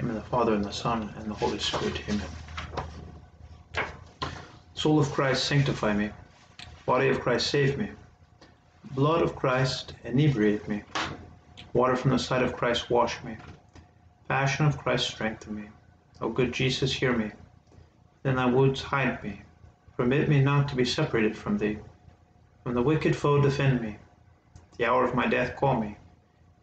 [0.00, 2.00] In the Father, and the Son, and the Holy Spirit.
[2.08, 2.30] Amen.
[4.72, 6.10] Soul of Christ, sanctify me.
[6.86, 7.90] Body of Christ, save me.
[8.92, 10.84] Blood of Christ, inebriate me.
[11.74, 13.36] Water from the side of Christ, wash me.
[14.26, 15.68] Passion of Christ, strengthen me.
[16.22, 17.32] O good Jesus, hear me.
[18.22, 19.42] Then thy wounds hide me.
[19.98, 21.78] Permit me not to be separated from thee.
[22.64, 23.98] From the wicked foe defend me.
[24.78, 25.98] The hour of my death call me,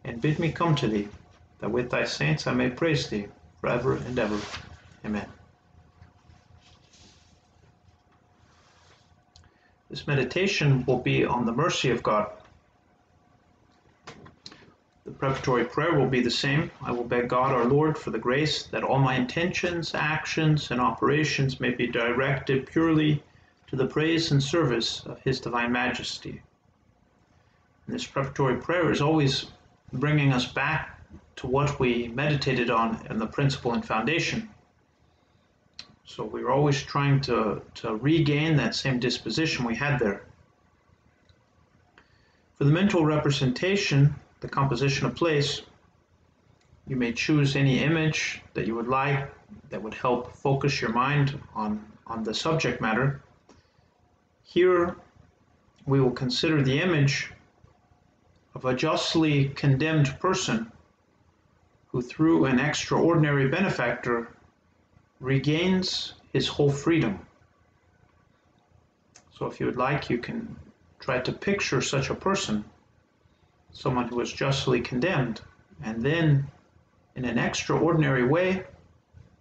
[0.04, 1.08] and bid me come to thee
[1.60, 3.26] that with thy saints I may praise thee
[3.60, 4.38] forever and ever.
[5.04, 5.28] Amen.
[9.90, 12.30] This meditation will be on the mercy of God.
[15.06, 16.70] The preparatory prayer will be the same.
[16.82, 20.80] I will beg God our Lord for the grace that all my intentions, actions, and
[20.80, 23.22] operations may be directed purely
[23.68, 26.42] to the praise and service of His Divine Majesty.
[27.86, 29.46] And this preparatory prayer is always
[29.94, 30.97] bringing us back
[31.38, 34.48] to what we meditated on in the principle and foundation.
[36.04, 40.24] So we were always trying to, to regain that same disposition we had there.
[42.56, 45.62] For the mental representation, the composition of place,
[46.88, 49.32] you may choose any image that you would like
[49.70, 53.22] that would help focus your mind on, on the subject matter.
[54.42, 54.96] Here,
[55.86, 57.30] we will consider the image
[58.56, 60.72] of a justly condemned person
[61.98, 64.28] who through an extraordinary benefactor
[65.18, 67.18] regains his whole freedom.
[69.36, 70.54] So if you would like, you can
[71.00, 72.64] try to picture such a person,
[73.72, 75.40] someone who was justly condemned,
[75.82, 76.46] and then
[77.16, 78.62] in an extraordinary way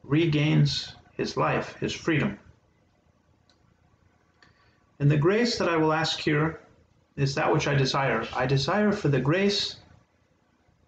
[0.03, 2.39] regains his life, his freedom.
[4.99, 6.59] And the grace that I will ask here
[7.17, 8.27] is that which I desire.
[8.35, 9.75] I desire for the grace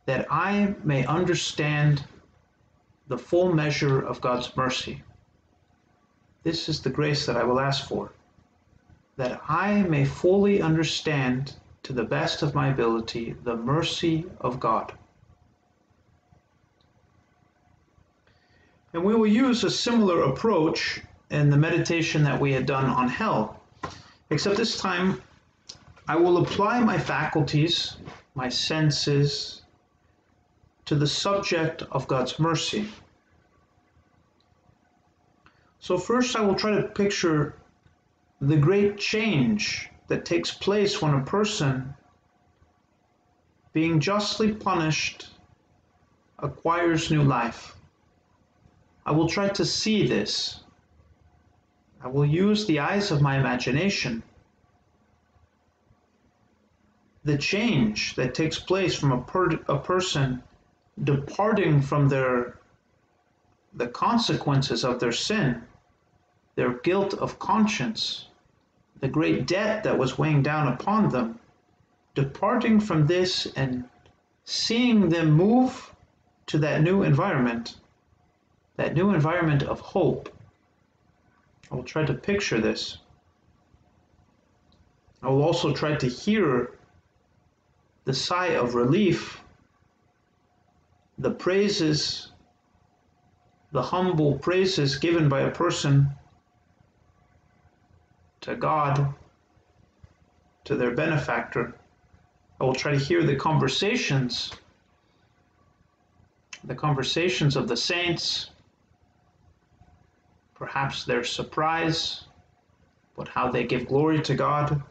[0.10, 2.04] that I may understand
[3.10, 5.04] the full measure of God's mercy.
[6.42, 8.12] This is the grace that I will ask for,
[9.18, 11.54] that I may fully understand
[11.84, 14.94] to the best of my ability the mercy of God.
[18.94, 23.10] And we will use a similar approach in the meditation that we had done on
[23.10, 23.62] hell,
[24.32, 25.22] except this time
[26.08, 27.98] I will apply my faculties,
[28.34, 29.62] my senses,
[30.90, 32.90] to the subject of God's mercy.
[35.80, 37.54] So, first, I will try to picture
[38.42, 41.94] the great change that takes place when a person,
[43.72, 45.28] being justly punished,
[46.40, 47.76] acquires new life.
[49.06, 50.62] I will try to see this.
[52.02, 54.24] I will use the eyes of my imagination.
[57.26, 60.42] The change that takes place from a, per- a person
[61.04, 62.58] departing from their
[63.74, 65.62] the consequences of their sin,
[66.56, 68.28] their guilt of conscience,
[69.00, 71.40] the great debt that was weighing down upon them,
[72.16, 73.88] departing from this and
[74.46, 75.94] seeing them move
[76.48, 77.78] to that new environment,
[78.76, 80.36] that new environment of hope.
[81.72, 82.98] I will try to picture this.
[85.22, 86.72] I will also try to hear
[88.06, 89.44] the sigh of relief
[91.20, 92.32] the praises,
[93.74, 96.10] the humble praises given by a person
[98.40, 99.14] to God,
[100.64, 101.76] to their benefactor.
[102.62, 104.54] I will try to hear the conversations,
[106.64, 108.52] the conversations of the saints,
[110.56, 112.24] perhaps their surprise,
[113.18, 114.82] but how they give glory to God.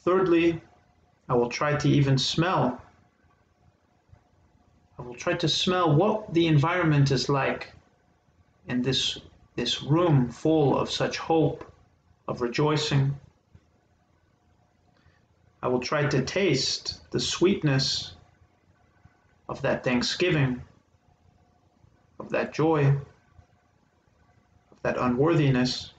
[0.00, 0.60] Thirdly,
[1.28, 2.81] I will try to even smell.
[5.02, 7.72] I will try to smell what the environment is like
[8.68, 9.18] in this,
[9.56, 11.64] this room full of such hope,
[12.28, 13.16] of rejoicing.
[15.60, 18.12] I will try to taste the sweetness
[19.48, 20.62] of that thanksgiving,
[22.20, 25.94] of that joy, of that unworthiness.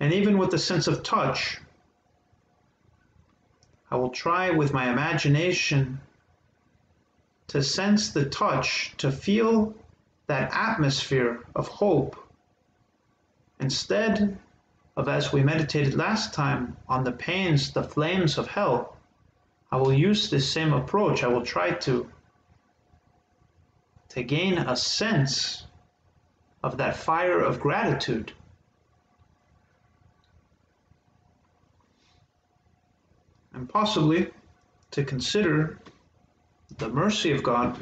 [0.00, 1.58] And even with the sense of touch,
[3.90, 6.00] I will try with my imagination
[7.48, 9.74] to sense the touch, to feel
[10.26, 12.16] that atmosphere of hope
[13.60, 14.38] instead
[14.96, 18.96] of as we meditated last time on the pains, the flames of hell.
[19.70, 21.24] I will use this same approach.
[21.24, 22.08] I will try to
[24.10, 25.66] to gain a sense
[26.62, 28.32] of that fire of gratitude
[33.52, 34.30] and possibly
[34.92, 35.80] to consider
[36.78, 37.78] the mercy of God,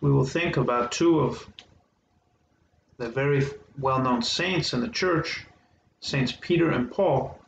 [0.00, 1.46] we will think about two of
[2.98, 3.46] the very
[3.78, 5.46] well known saints in the church,
[6.00, 7.38] Saints Peter and Paul.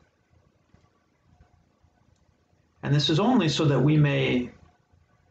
[2.83, 4.51] And this is only so that we may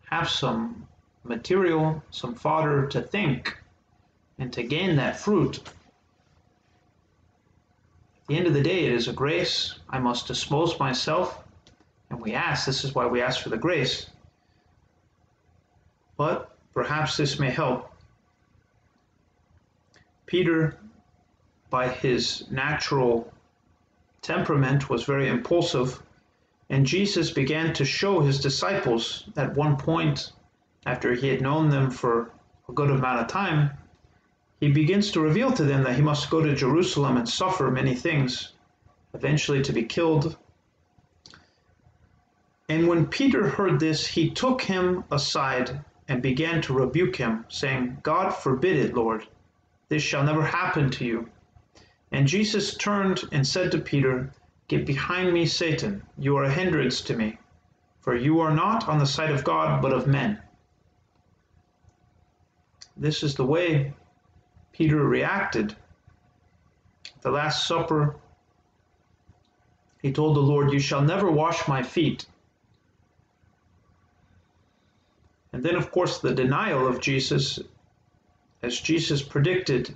[0.09, 0.87] have some
[1.23, 3.57] material, some fodder to think
[4.39, 5.59] and to gain that fruit.
[8.21, 9.79] At the end of the day, it is a grace.
[9.89, 11.43] I must dispose myself.
[12.09, 14.09] And we ask, this is why we ask for the grace.
[16.17, 17.93] But perhaps this may help.
[20.25, 20.77] Peter,
[21.69, 23.31] by his natural
[24.21, 26.01] temperament, was very impulsive.
[26.69, 30.31] And Jesus began to show his disciples at one point,
[30.85, 32.31] after he had known them for
[32.67, 33.71] a good amount of time,
[34.59, 37.93] he begins to reveal to them that he must go to Jerusalem and suffer many
[37.93, 38.53] things,
[39.13, 40.35] eventually to be killed.
[42.67, 47.97] And when Peter heard this, he took him aside and began to rebuke him, saying,
[48.03, 49.27] God forbid it, Lord,
[49.89, 51.29] this shall never happen to you.
[52.11, 54.31] And Jesus turned and said to Peter,
[54.67, 57.37] Get behind me, Satan, you are a hindrance to me,
[57.99, 60.41] for you are not on the side of God, but of men.
[62.95, 63.93] This is the way
[64.71, 65.75] Peter reacted.
[67.15, 68.15] At the Last Supper,
[70.01, 72.25] he told the Lord, You shall never wash my feet.
[75.57, 77.57] And then, of course, the denial of Jesus,
[78.61, 79.95] as Jesus predicted,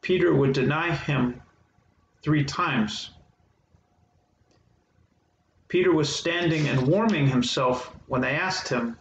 [0.00, 1.42] Peter would deny him
[2.22, 3.10] three times.
[5.66, 8.96] Peter was standing and warming himself when they asked him,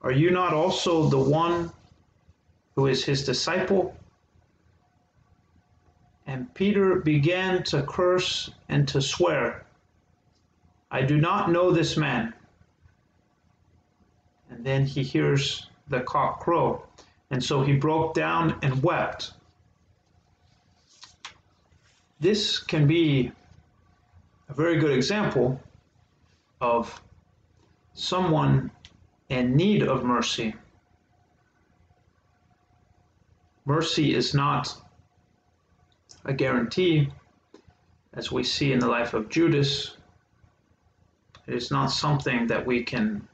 [0.00, 1.70] Are you not also the one
[2.74, 3.94] who is his disciple?
[6.26, 9.66] And Peter began to curse and to swear,
[10.90, 12.32] I do not know this man.
[14.66, 16.82] Then he hears the cock crow.
[17.30, 19.32] And so he broke down and wept.
[22.18, 23.30] This can be
[24.48, 25.60] a very good example
[26.60, 27.00] of
[27.94, 28.72] someone
[29.28, 30.52] in need of mercy.
[33.66, 34.76] Mercy is not
[36.24, 37.12] a guarantee,
[38.14, 39.96] as we see in the life of Judas.
[41.46, 43.28] It is not something that we can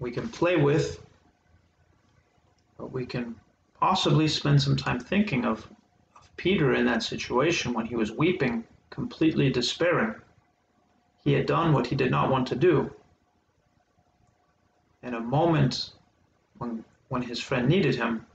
[0.00, 1.00] we can play with,
[2.76, 3.36] but we can
[3.78, 5.68] possibly spend some time thinking of,
[6.16, 10.14] of Peter in that situation when he was weeping, completely despairing.
[11.22, 12.90] He had done what he did not want to do.
[15.02, 15.92] In a moment
[16.58, 18.26] when, when his friend needed him,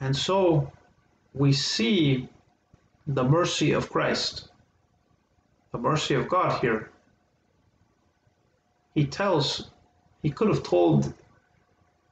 [0.00, 0.70] And so
[1.32, 2.28] we see
[3.06, 4.50] the mercy of Christ,
[5.72, 6.90] the mercy of God here.
[8.96, 9.68] He tells,
[10.22, 11.12] he could have told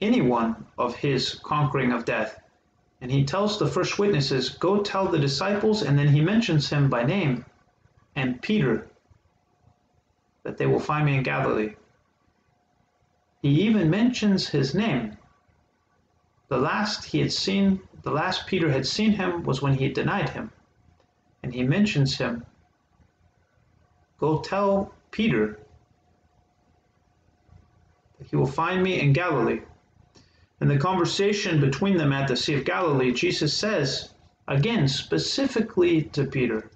[0.03, 2.39] anyone of his conquering of death.
[3.01, 6.91] And he tells the first witnesses, Go tell the disciples, and then he mentions him
[6.91, 7.47] by name
[8.15, 8.87] and Peter,
[10.43, 11.75] that they will find me in Galilee.
[13.41, 15.17] He even mentions his name.
[16.49, 20.29] The last he had seen, the last Peter had seen him was when he denied
[20.29, 20.51] him.
[21.43, 22.45] And he mentions him.
[24.19, 25.64] Go tell Peter
[28.29, 29.61] he will find me in Galilee.
[30.61, 34.15] In the conversation between them at the Sea of Galilee, Jesus says,
[34.49, 36.71] again, specifically to Peter,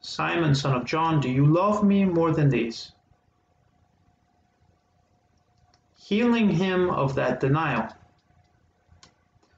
[0.00, 2.92] Simon, son of John, do you love me more than these?
[5.96, 7.88] Healing him of that denial.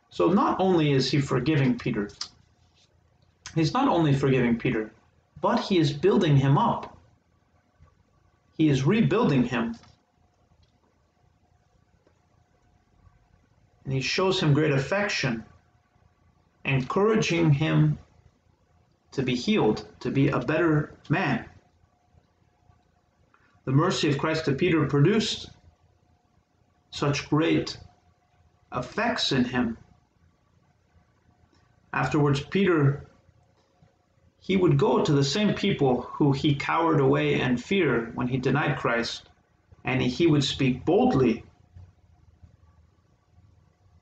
[0.08, 2.10] So not only is he forgiving Peter,
[3.54, 4.92] he's not only forgiving Peter,
[5.40, 6.96] but he is building him up.
[8.56, 9.78] He is rebuilding him.
[13.90, 15.44] And he shows him great affection,
[16.64, 17.98] encouraging him
[19.10, 21.44] to be healed, to be a better man.
[23.64, 25.50] The mercy of Christ to Peter produced
[26.92, 27.78] such great
[28.72, 29.76] effects in him
[31.92, 33.08] Afterwards, Peter,
[34.38, 38.38] he would go to the same people who he cowered away and feared when he
[38.38, 39.28] denied Christ,
[39.82, 41.42] and he would speak boldly.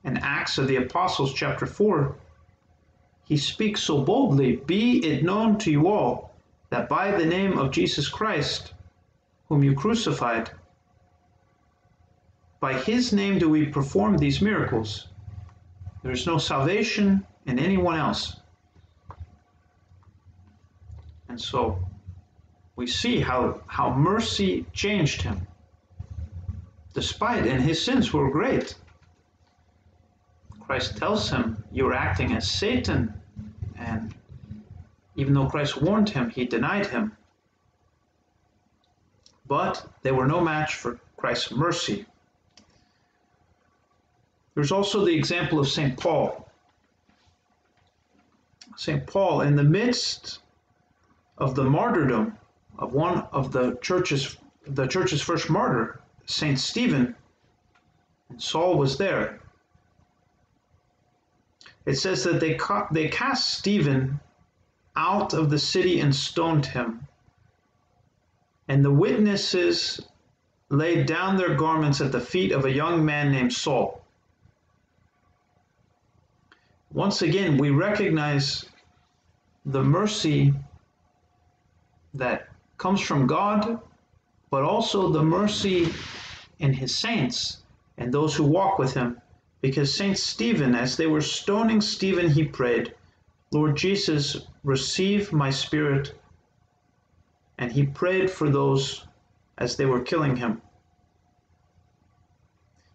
[0.09, 2.15] In Acts of the Apostles, chapter 4,
[3.25, 6.33] he speaks so boldly Be it known to you all
[6.71, 8.73] that by the name of Jesus Christ,
[9.49, 10.49] whom you crucified,
[12.59, 15.09] by his name do we perform these miracles.
[16.01, 18.37] There is no salvation in anyone else.
[21.27, 21.87] And so,
[22.75, 25.45] we see how, how mercy changed him.
[26.95, 28.73] Despite, and his sins were great.
[30.69, 33.11] Christ tells him, You're acting as Satan.
[33.75, 34.13] And
[35.15, 37.17] even though Christ warned him, he denied him.
[39.47, 42.05] But they were no match for Christ's mercy.
[44.53, 45.99] There's also the example of St.
[45.99, 46.47] Paul.
[48.77, 49.07] St.
[49.07, 50.37] Paul, in the midst
[51.39, 52.37] of the martyrdom
[52.77, 57.15] of one of the church's the church's first martyr, Saint Stephen,
[58.29, 59.38] and Saul was there.
[61.89, 64.19] It says that they ca- they cast Stephen
[64.95, 67.07] out of the city and stoned him.
[68.67, 69.99] And the witnesses
[70.69, 74.03] laid down their garments at the feet of a young man named Saul.
[76.91, 78.65] Once again, we recognize
[79.65, 80.53] the mercy
[82.13, 83.81] that comes from God,
[84.51, 85.91] but also the mercy
[86.59, 87.63] in his saints
[87.97, 89.19] and those who walk with him.
[89.61, 92.93] Because Saint Stephen, as they were stoning Stephen, he prayed,
[93.51, 96.17] Lord Jesus, receive my spirit.
[97.57, 99.05] And he prayed for those
[99.57, 100.61] as they were killing him.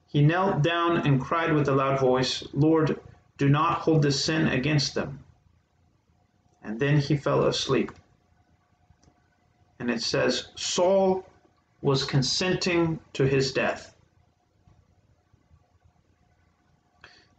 [0.06, 3.00] He knelt down and cried with a loud voice, Lord,
[3.36, 5.24] do not hold this sin against them.
[6.62, 7.92] And then he fell asleep.
[9.78, 11.26] And it says, Saul
[11.82, 13.93] was consenting to his death.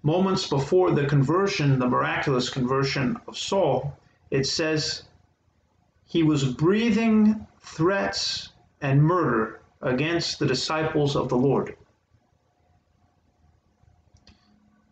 [0.05, 3.97] Moments before the conversion, the miraculous conversion of Saul,
[4.29, 5.05] it says
[6.05, 8.49] he was breathing threats
[8.81, 11.75] and murder against the disciples of the Lord.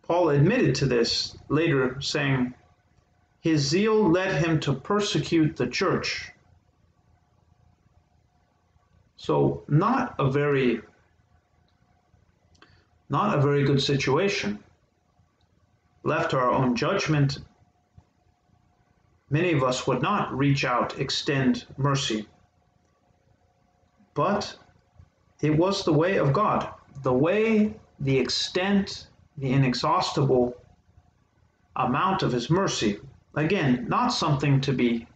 [0.02, 2.52] Paul admitted to this later, saying,
[3.40, 6.32] His zeal led him to persecute the church.
[9.16, 10.82] So, not a very
[13.08, 14.58] not a very good situation.
[16.06, 17.38] Left to our own judgment,
[19.30, 22.28] many of us would not reach out, extend mercy.
[24.12, 24.58] But
[25.40, 26.70] it was the way of God,
[27.02, 29.08] the way, the extent,
[29.38, 30.54] the inexhaustible
[31.74, 33.00] amount of his mercy.
[33.34, 35.06] Again, not something to be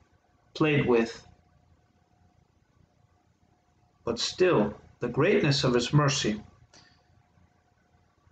[0.54, 1.26] played with,
[4.04, 6.42] but still the greatness of his mercy.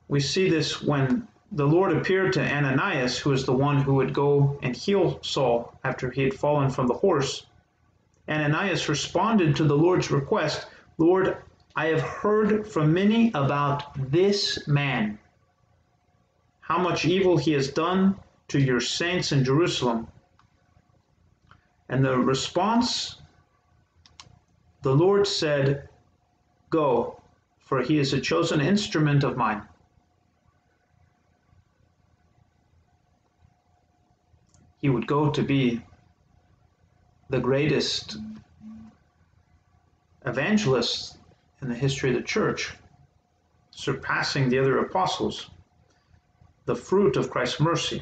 [0.09, 4.13] We see this when the Lord appeared to Ananias, who is the one who would
[4.13, 7.47] go and heal Saul after he had fallen from the horse.
[8.29, 10.67] Ananias responded to the Lord's request
[10.99, 11.37] Lord,
[11.75, 15.19] I have heard from many about this man
[16.61, 20.09] how much evil he has done to your saints in Jerusalem.
[21.89, 23.21] And the response,
[24.83, 25.89] the Lord said,
[26.71, 27.21] Go,
[27.59, 29.63] for he is a chosen instrument of mine.
[34.87, 35.83] He would go to be
[37.29, 38.19] the greatest
[40.25, 41.19] evangelist
[41.61, 42.73] in the history of the church,
[43.73, 45.51] surpassing the other apostles
[46.67, 48.01] the fruit of Christ's mercy.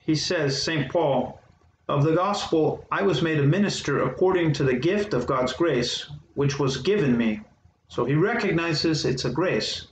[0.00, 0.92] He says, St.
[0.92, 1.40] Paul,
[1.88, 6.06] of the gospel, I was made a minister according to the gift of God's grace,
[6.34, 7.40] which was given me.
[7.88, 9.86] So he recognizes it's a grace.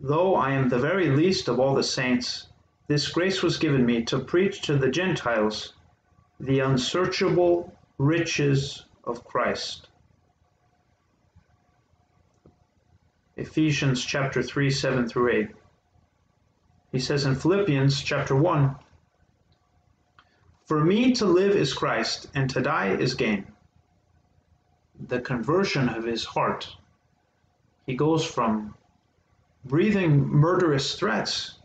[0.00, 2.48] Though I am the very least of all the saints,
[2.88, 5.74] this grace was given me to preach to the Gentiles
[6.40, 9.88] the unsearchable riches of Christ.
[13.36, 15.48] Ephesians chapter 3, 7 through 8.
[16.92, 18.76] He says in Philippians chapter 1
[20.66, 23.46] For me to live is Christ, and to die is gain.
[25.08, 26.76] The conversion of his heart.
[27.86, 28.74] He goes from
[29.64, 31.58] breathing murderous threats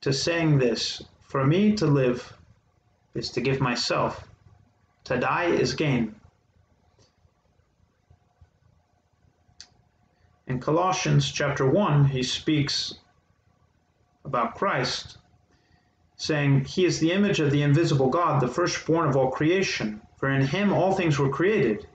[0.00, 2.32] to saying this For me to live
[3.14, 4.28] is to give myself,
[5.04, 6.14] to die is gain.
[10.46, 12.94] In Colossians chapter 1, he speaks
[14.24, 15.18] about Christ,
[16.16, 20.30] saying, He is the image of the invisible God, the firstborn of all creation, for
[20.30, 21.86] in him all things were created.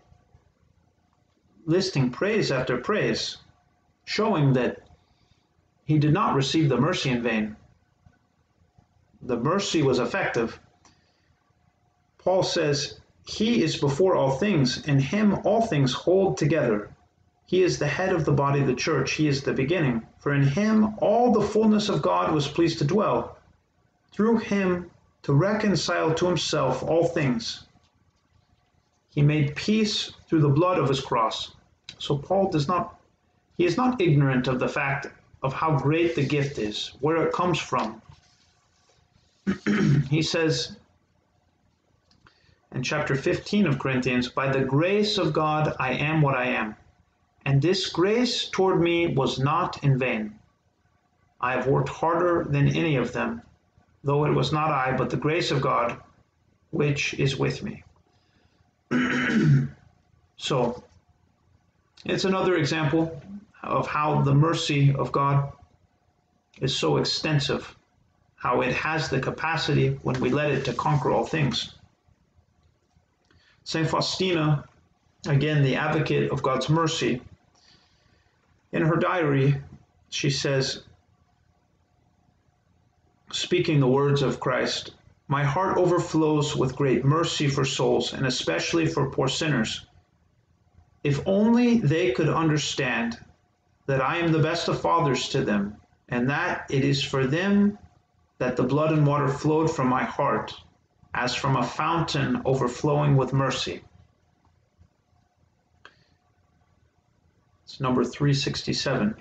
[1.66, 3.38] Listing praise after praise,
[4.06, 4.84] showing that
[5.92, 7.58] he did not receive the mercy in vain.
[9.22, 10.58] The mercy was effective.
[12.18, 16.96] Paul says, He is before all things, in him all things hold together.
[17.46, 19.12] He is the head of the body of the church.
[19.12, 20.08] He is the beginning.
[20.20, 23.38] For in him all the fullness of God was pleased to dwell,
[24.14, 24.90] through him
[25.24, 27.66] to reconcile to himself all things.
[29.10, 31.54] He made peace through the blood of his cross.
[31.98, 32.98] So Paul does not,
[33.58, 35.08] he is not ignorant of the fact
[35.44, 38.02] of how great the gift is, where it comes from.
[40.10, 40.78] he says
[42.74, 46.76] in chapter 15 of Corinthians, By the grace of God I am what I am,
[47.46, 50.38] and this grace toward me was not in vain.
[51.40, 53.42] I have worked harder than any of them,
[54.04, 55.98] though it was not I, but the grace of God
[56.70, 57.84] which is with me.
[60.38, 60.84] so,
[62.06, 63.22] it's another example
[63.64, 65.52] of how the mercy of God
[66.60, 67.76] is so extensive,
[68.36, 71.76] how it has the capacity when we let it to conquer all things.
[73.64, 73.88] St.
[73.88, 74.66] Faustina,
[75.28, 77.22] again, the advocate of God's mercy,
[78.72, 79.62] in her diary,
[80.10, 80.84] she says,
[83.32, 84.94] speaking the words of Christ,
[85.28, 89.86] My heart overflows with great mercy for souls, and especially for poor sinners.
[91.04, 93.18] If only they could understand
[93.92, 95.76] that I am the best of fathers to them,
[96.08, 97.78] and that it is for them
[98.38, 100.54] that the blood and water flowed from my heart,
[101.14, 103.82] as from a fountain overflowing with mercy.
[107.66, 109.14] It's number 367.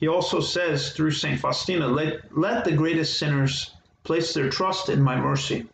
[0.00, 1.38] He also says through St.
[1.38, 3.70] Faustina, let, let the greatest sinners
[4.02, 5.68] place their trust in my mercy.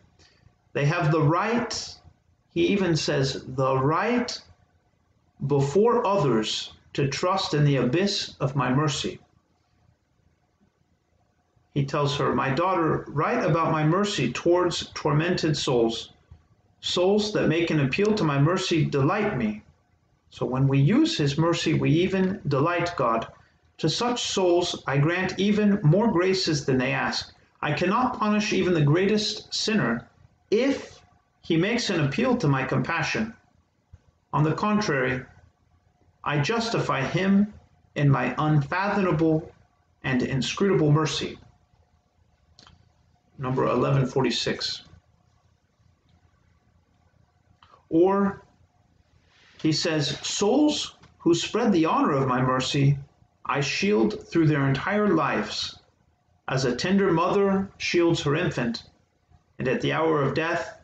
[0.73, 1.95] They have the right,
[2.53, 4.39] he even says, the right
[5.47, 9.19] before others to trust in the abyss of my mercy.
[11.73, 16.11] He tells her, My daughter, write about my mercy towards tormented souls.
[16.79, 19.61] Souls that make an appeal to my mercy delight me.
[20.29, 23.27] So when we use his mercy, we even delight God.
[23.79, 27.33] To such souls I grant even more graces than they ask.
[27.61, 30.07] I cannot punish even the greatest sinner
[30.49, 31.01] if
[31.41, 33.33] he makes an appeal to my compassion.
[34.35, 35.23] On the contrary,
[36.21, 37.53] I justify him
[37.95, 39.49] in my unfathomable
[40.03, 41.39] and inscrutable mercy.
[43.37, 44.83] Number 1146.
[47.87, 48.43] Or
[49.61, 52.99] he says, Souls who spread the honor of my mercy
[53.45, 55.79] I shield through their entire lives,
[56.49, 58.83] as a tender mother shields her infant,
[59.57, 60.77] and at the hour of death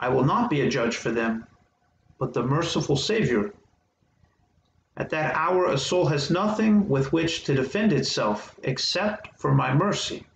[0.00, 1.46] I will not be a judge for them,
[2.18, 3.52] but the merciful Savior.
[4.96, 9.72] At that hour a soul has nothing with which to defend itself except for my
[9.72, 10.26] mercy.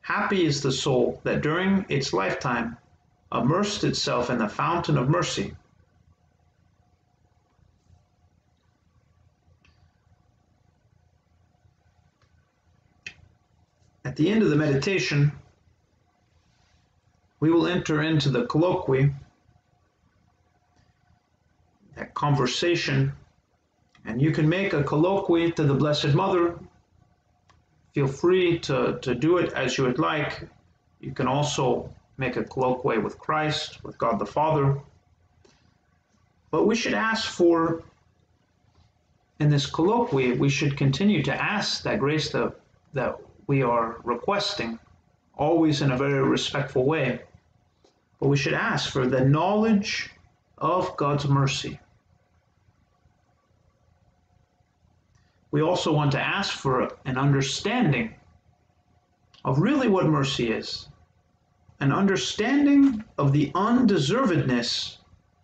[0.00, 2.76] Happy is the soul that during its lifetime
[3.32, 5.54] immersed itself in the fountain of mercy
[14.14, 15.32] At the end of the meditation,
[17.40, 19.12] we will enter into the colloquy,
[22.04, 23.12] that conversation,
[24.04, 26.58] and you can make a colloquy to the Blessed Mother.
[27.94, 30.46] Feel free to, to do it as you would like.
[31.00, 31.88] You can also
[32.18, 34.78] make a colloquy with Christ, with God the Father.
[36.50, 37.82] But we should ask for,
[39.40, 42.52] in this colloquy, we should continue to ask that grace that,
[42.92, 44.78] that we are requesting,
[45.38, 47.22] always in a very respectful way.
[48.20, 50.10] But we should ask for the knowledge
[50.58, 51.78] of God's mercy.
[55.54, 58.14] We also want to ask for an understanding
[59.44, 60.88] of really what mercy is,
[61.78, 64.98] an understanding of the undeservedness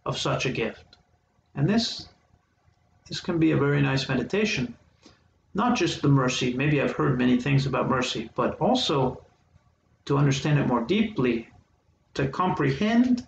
[0.05, 0.96] of such a gift.
[1.55, 2.09] And this,
[3.09, 4.75] this can be a very nice meditation
[5.55, 9.25] not just the mercy, maybe I've heard many things about mercy, but also
[10.05, 11.49] to understand it more deeply,
[12.14, 13.27] to comprehend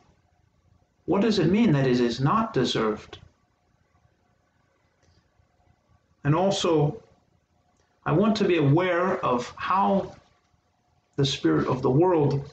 [1.07, 3.18] what does it mean that it is not deserved.
[6.25, 7.03] And also,
[8.05, 10.15] I want to be aware of how
[11.17, 12.53] the spirit of the world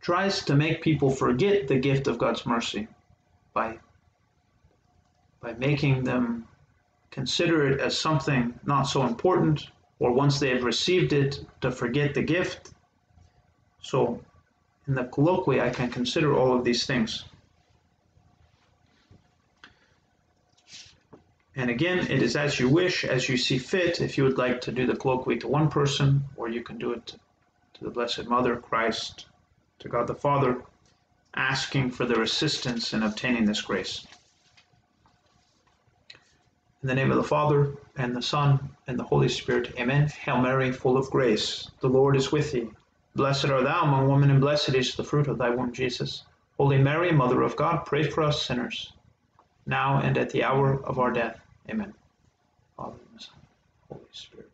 [0.00, 2.88] tries to make people forget the gift of God's mercy
[3.54, 3.78] by,
[5.40, 6.48] by making them
[7.10, 12.14] consider it as something not so important, or once they have received it, to forget
[12.14, 12.72] the gift.
[13.80, 14.20] So,
[14.88, 17.24] in the colloquy, I can consider all of these things.
[21.54, 24.62] And again, it is as you wish, as you see fit, if you would like
[24.62, 27.14] to do the colloquy to one person, or you can do it
[27.74, 29.26] to the Blessed Mother, Christ,
[29.80, 30.62] to God the Father,
[31.34, 34.06] asking for their assistance in obtaining this grace.
[36.82, 39.74] In the name of the Father, and the Son, and the Holy Spirit.
[39.78, 40.08] Amen.
[40.08, 42.70] Hail Mary, full of grace, the Lord is with thee.
[43.14, 46.24] Blessed art thou among women, and blessed is the fruit of thy womb, Jesus.
[46.56, 48.94] Holy Mary, Mother of God, pray for us sinners,
[49.66, 51.41] now and at the hour of our death.
[51.70, 51.94] Amen.
[52.76, 53.40] Father, and Son,
[53.90, 54.51] Holy Spirit.